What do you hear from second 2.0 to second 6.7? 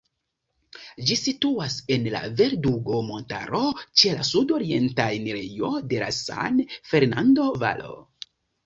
la Verdugo-montaro, ĉe la sudorienta enirejo de la San